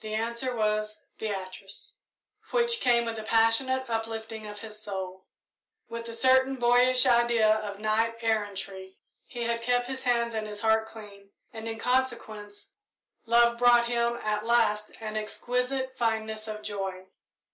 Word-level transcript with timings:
The 0.00 0.14
answer 0.14 0.56
was 0.56 0.96
"Beatrice," 1.18 1.96
which 2.52 2.80
came 2.80 3.04
with 3.04 3.18
a 3.18 3.22
passionate 3.22 3.90
uplifting 3.90 4.46
of 4.46 4.58
soul. 4.72 5.26
With 5.90 6.08
a 6.08 6.14
certain 6.14 6.56
boyish 6.56 7.04
idea 7.04 7.50
of 7.54 7.78
knight 7.78 8.16
errantry, 8.22 8.96
he 9.26 9.42
had 9.42 9.60
kept 9.60 9.86
his 9.86 10.04
hands 10.04 10.32
and 10.32 10.46
his 10.46 10.62
heart 10.62 10.88
clean, 10.88 11.32
and, 11.52 11.68
in 11.68 11.78
consequence, 11.78 12.64
love 13.26 13.58
brought 13.58 13.84
to 13.84 13.92
him 13.92 14.16
at 14.22 14.46
last 14.46 14.90
an 15.02 15.18
exquisite 15.18 15.98
fineness 15.98 16.48
of 16.48 16.62
joy. 16.62 17.04